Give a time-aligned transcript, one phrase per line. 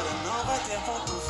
[0.00, 0.78] história não vai ter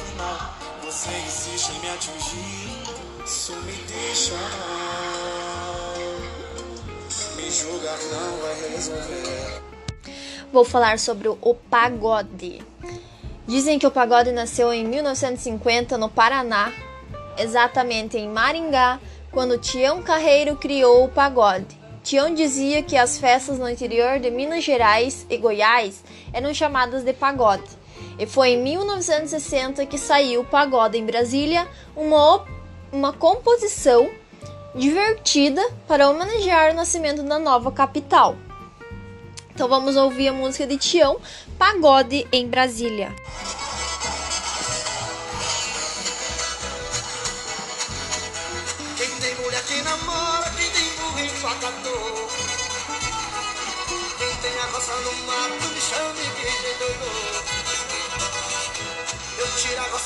[0.04, 0.54] final.
[0.84, 5.94] Você insiste em me atingir, isso me deixa mal.
[7.36, 9.62] Me julgar não vai resolver.
[10.52, 12.62] Vou falar sobre o pagode.
[13.46, 16.72] Dizem que o pagode nasceu em 1950 no Paraná,
[17.38, 19.00] exatamente em Maringá,
[19.32, 21.78] quando Tião Carreiro criou o pagode.
[22.02, 26.02] Tião dizia que as festas no interior de Minas Gerais e Goiás
[26.32, 27.79] eram chamadas de pagode.
[28.20, 31.66] E foi em 1960 que saiu o Pagode em Brasília,
[31.96, 32.44] uma,
[32.92, 34.10] uma composição
[34.74, 38.36] divertida para homenagear o nascimento da nova capital.
[39.54, 41.18] Então vamos ouvir a música de Tião,
[41.58, 43.10] Pagode em Brasília.
[48.98, 52.28] Quem tem mulher que namora, quem tem burro.
[54.18, 57.29] Quem tem a roça no mato, me chame que
[59.76, 59.98] do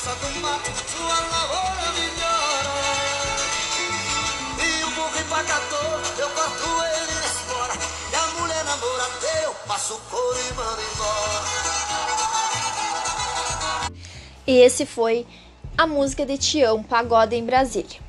[0.91, 2.73] sua lavoura melhora.
[4.61, 7.15] E o burro empacador, eu corto ele.
[8.11, 9.09] E a mulher namora,
[9.43, 11.45] eu passo couro e mando embora.
[14.45, 15.25] E esse foi
[15.75, 17.99] a música de Tião, Pagode em Brasília.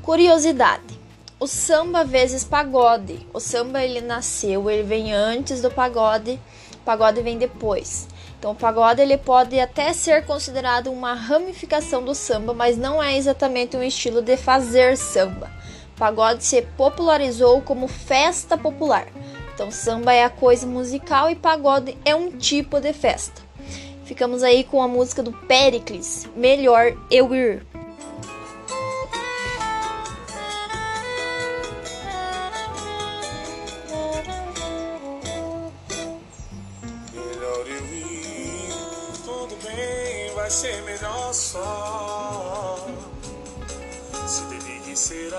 [0.00, 1.00] Curiosidade:
[1.40, 3.26] o samba vezes pagode.
[3.34, 6.38] O samba ele nasceu, ele vem antes do pagode,
[6.84, 8.06] pagode vem depois.
[8.38, 13.16] Então o pagode ele pode até ser considerado uma ramificação do samba, mas não é
[13.16, 15.50] exatamente um estilo de fazer samba.
[15.94, 19.06] O pagode se popularizou como festa popular.
[19.54, 23.42] Então samba é a coisa musical e pagode é um tipo de festa.
[24.04, 27.73] Ficamos aí com a música do Pericles, Melhor Eu Ir.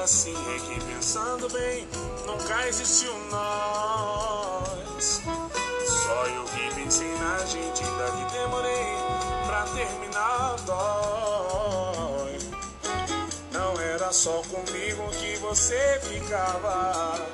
[0.05, 1.87] Assim, é que pensando bem,
[2.27, 5.23] nunca existiu nós.
[5.87, 8.85] Só eu que pensei na gente, ainda que demorei
[9.47, 12.37] pra terminar dói.
[13.51, 17.25] Não era só comigo que você ficava.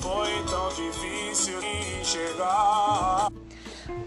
[0.00, 1.60] Foi tão difícil
[2.00, 3.30] enxergar.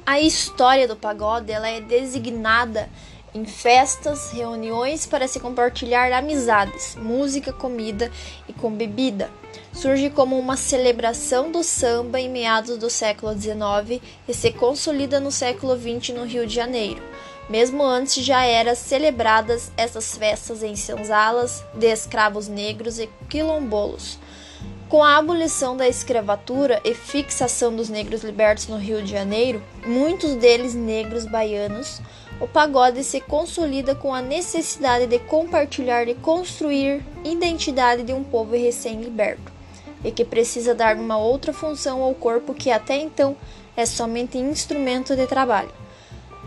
[0.05, 2.89] A história do pagode ela é designada
[3.33, 8.11] em festas, reuniões para se compartilhar amizades, música, comida
[8.47, 9.29] e com bebida.
[9.73, 15.31] Surge como uma celebração do samba em meados do século XIX e se consolida no
[15.31, 17.01] século XX no Rio de Janeiro.
[17.49, 24.19] Mesmo antes já eram celebradas essas festas em senzalas de escravos negros e quilombolos.
[24.91, 30.35] Com a abolição da escravatura e fixação dos negros libertos no Rio de Janeiro, muitos
[30.35, 32.01] deles negros baianos,
[32.41, 38.53] o pagode se consolida com a necessidade de compartilhar e construir identidade de um povo
[38.53, 39.49] recém-liberto,
[40.03, 43.37] e que precisa dar uma outra função ao corpo que até então
[43.77, 45.80] é somente instrumento de trabalho.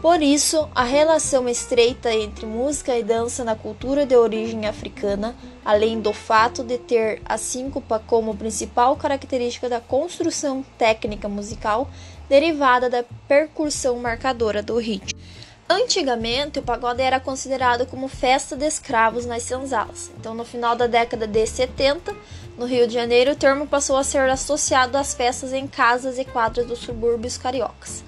[0.04, 5.34] Por isso, a relação estreita entre música e dança na cultura de origem africana,
[5.64, 11.88] além do fato de ter a síncopa como principal característica da construção técnica musical,
[12.28, 15.18] derivada da percussão marcadora do ritmo.
[15.66, 20.12] Antigamente, o pagode era considerado como festa de escravos nas senzalas.
[20.20, 22.14] Então, no final da década de 70,
[22.58, 26.26] no Rio de Janeiro, o termo passou a ser associado às festas em casas e
[26.26, 28.04] quadras dos subúrbios cariocas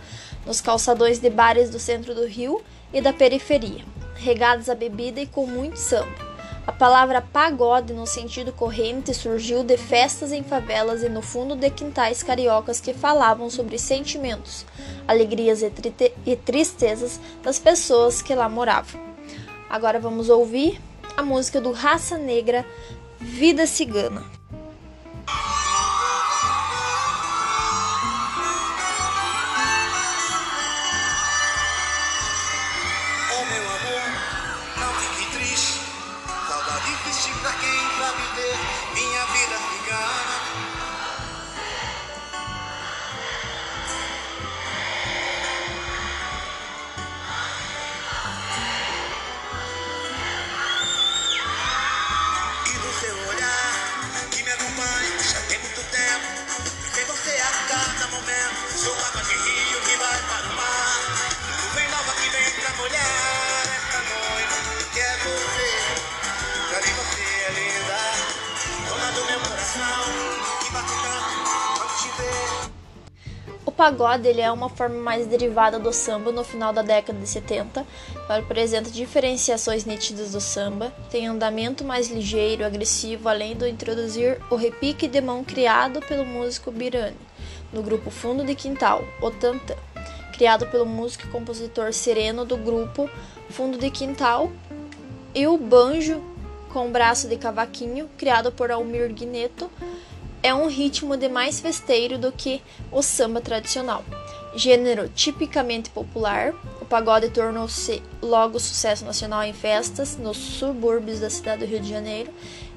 [0.46, 2.62] nos calçadões de bares do centro do Rio
[2.92, 3.84] e da periferia,
[4.14, 6.36] regados a bebida e com muito samba.
[6.66, 11.70] A palavra pagode, no sentido corrente, surgiu de festas em favelas e no fundo de
[11.70, 14.66] quintais cariocas que falavam sobre sentimentos,
[15.06, 15.70] alegrias e,
[16.24, 19.00] e tristezas das pessoas que lá moravam.
[19.70, 20.80] Agora vamos ouvir
[21.16, 22.66] a música do Raça Negra,
[23.20, 24.24] Vida Cigana.
[73.64, 77.18] O do pagode ele é uma forma mais derivada do samba no final da década
[77.18, 77.80] de 70.
[77.80, 84.54] Ele apresenta diferenciações nítidas do samba, tem andamento mais ligeiro, agressivo, além de introduzir o
[84.54, 87.16] repique de mão criado pelo músico Birani,
[87.72, 89.74] no grupo Fundo de Quintal, o Tantã,
[90.32, 93.08] criado pelo músico e compositor sereno do grupo
[93.50, 94.50] Fundo de Quintal,
[95.34, 96.22] e o banjo
[96.72, 99.70] com braço de cavaquinho, criado por Almir Guineto,
[100.42, 104.04] é um ritmo de mais festeiro do que o samba tradicional.
[104.54, 111.64] Gênero tipicamente popular, o pagode tornou-se logo sucesso nacional em festas nos subúrbios da cidade
[111.64, 112.30] do Rio de Janeiro,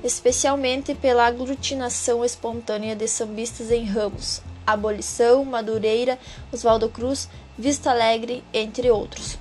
[0.03, 4.41] especialmente pela aglutinação espontânea de sambistas em ramos,
[4.71, 6.18] Abolição, Madureira,
[6.51, 9.38] Oswaldo Cruz, Vista Alegre, entre outros.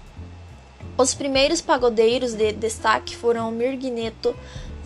[0.96, 4.34] Os primeiros pagodeiros de destaque foram Mirguineto,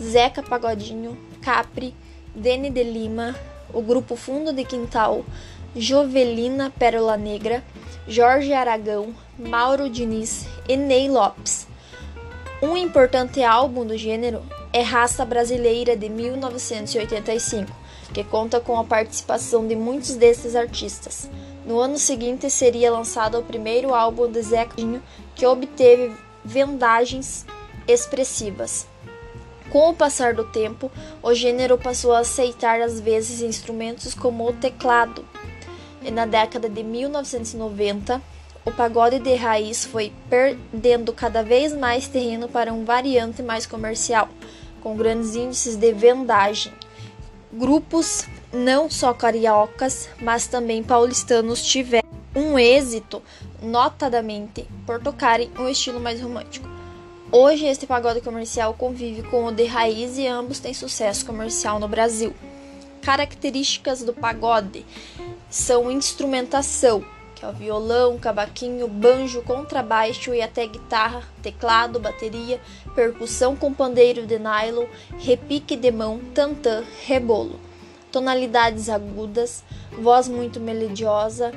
[0.01, 1.95] Zeca Pagodinho, Capri,
[2.35, 3.35] Dene de Lima,
[3.73, 5.25] o grupo Fundo de Quintal,
[5.75, 7.63] Jovelina Pérola Negra,
[8.07, 11.67] Jorge Aragão, Mauro Diniz e Ney Lopes.
[12.61, 17.71] Um importante álbum do gênero é Raça Brasileira de 1985,
[18.13, 21.29] que conta com a participação de muitos desses artistas.
[21.65, 24.75] No ano seguinte seria lançado o primeiro álbum de Zeca
[25.35, 26.13] que obteve
[26.43, 27.45] vendagens
[27.87, 28.85] expressivas.
[29.71, 34.53] Com o passar do tempo, o gênero passou a aceitar às vezes instrumentos como o
[34.53, 35.25] teclado.
[36.03, 38.21] E na década de 1990,
[38.65, 44.29] o pagode de raiz foi perdendo cada vez mais terreno para um variante mais comercial,
[44.81, 46.71] com grandes índices de vendagem.
[47.55, 53.21] Grupos não só cariocas, mas também paulistanos tiveram um êxito,
[53.61, 56.67] notadamente, por tocarem um estilo mais romântico.
[57.31, 61.87] Hoje, este pagode comercial convive com o de raiz e ambos têm sucesso comercial no
[61.87, 62.33] Brasil.
[63.03, 64.83] Características do pagode
[65.47, 67.05] são instrumentação,
[67.51, 72.59] violão, cavaquinho, banjo, contrabaixo e até guitarra, teclado, bateria,
[72.95, 74.85] percussão com pandeiro de nylon,
[75.19, 77.59] repique de mão, tantã, rebolo.
[78.11, 79.63] Tonalidades agudas,
[79.99, 81.51] voz muito melodiosa,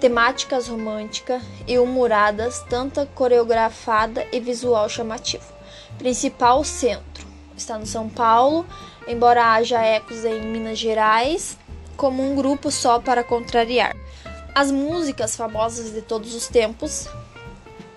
[0.00, 5.52] temáticas romântica e humoradas, tanta coreografada e visual chamativo.
[5.98, 7.26] Principal centro
[7.56, 8.64] está no São Paulo,
[9.08, 11.58] embora haja ecos em Minas Gerais,
[11.96, 13.96] como um grupo só para contrariar.
[14.58, 17.06] As músicas famosas de todos os tempos.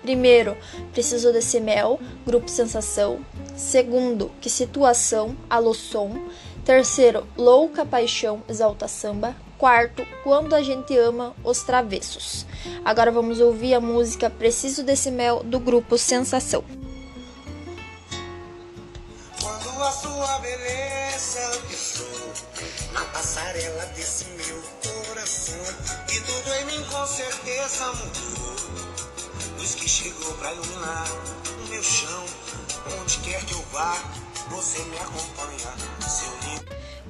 [0.00, 0.56] Primeiro,
[0.92, 3.18] Preciso desse mel, grupo Sensação.
[3.56, 6.28] Segundo, Que situação, Alô Som.
[6.64, 9.34] Terceiro, Louca Paixão, Exalta Samba.
[9.58, 12.46] Quarto, Quando a Gente Ama os Travessos.
[12.84, 16.62] Agora vamos ouvir a música Preciso desse Mel do grupo Sensação.
[19.82, 22.32] A sua beleza pisou
[22.92, 25.58] na passarela desse meu coração
[26.08, 28.56] e tudo em mim com certeza mudou.
[29.58, 31.04] Luz que chegou pra iluminar
[31.64, 32.24] o meu chão,
[33.00, 34.00] onde quer que eu vá,
[34.50, 35.74] você me acompanha.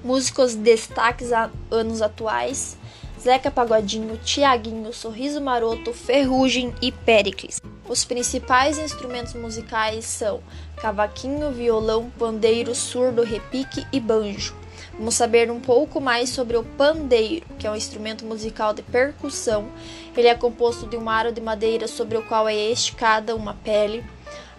[0.03, 2.79] Músicos destaques a anos atuais:
[3.21, 7.61] Zeca Pagodinho, Tiaguinho, Sorriso Maroto, Ferrugem e Pericles.
[7.93, 10.41] Os principais instrumentos musicais são
[10.79, 14.57] cavaquinho, violão, pandeiro, surdo, repique e banjo.
[14.95, 19.69] Vamos saber um pouco mais sobre o pandeiro, que é um instrumento musical de percussão.
[20.17, 24.03] Ele é composto de um aro de madeira sobre o qual é esticada uma pele.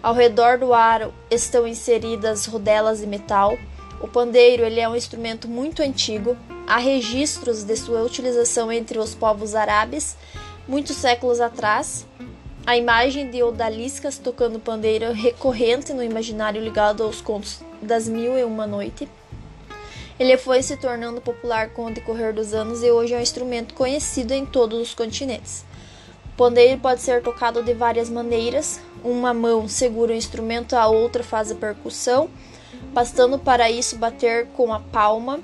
[0.00, 3.58] Ao redor do aro estão inseridas rodelas de metal.
[4.00, 6.36] O pandeiro ele é um instrumento muito antigo.
[6.68, 10.16] Há registros de sua utilização entre os povos árabes
[10.66, 12.06] muitos séculos atrás.
[12.66, 18.38] A imagem de odaliscas tocando pandeiro é recorrente no imaginário ligado aos contos das Mil
[18.38, 19.06] e Uma Noite.
[20.18, 23.74] Ele foi se tornando popular com o decorrer dos anos e hoje é um instrumento
[23.74, 25.62] conhecido em todos os continentes.
[26.24, 28.80] O pandeiro pode ser tocado de várias maneiras.
[29.04, 32.30] Uma mão segura o instrumento, a outra faz a percussão
[32.94, 35.40] bastando para isso bater com a palma,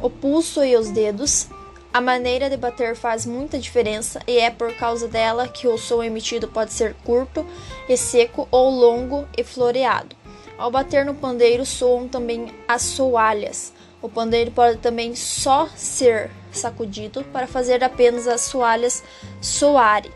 [0.00, 1.48] o pulso e os dedos.
[1.92, 6.02] A maneira de bater faz muita diferença e é por causa dela que o som
[6.02, 7.46] emitido pode ser curto
[7.86, 10.16] e seco ou longo e floreado.
[10.56, 13.74] Ao bater no pandeiro soam também as soalhas.
[14.00, 19.04] O pandeiro pode também só ser sacudido para fazer apenas as soalhas
[19.40, 20.10] soarem.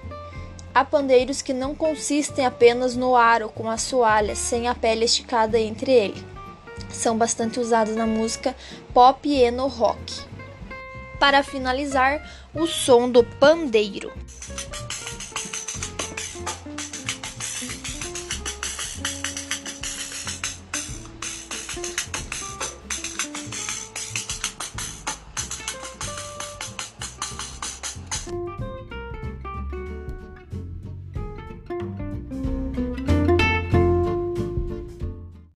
[0.74, 5.58] Há pandeiros que não consistem apenas no aro com as soalhas, sem a pele esticada
[5.58, 6.36] entre ele
[6.90, 8.54] são bastante usados na música
[8.92, 10.35] pop e no rock.
[11.18, 12.22] Para finalizar,
[12.54, 14.12] o som do pandeiro.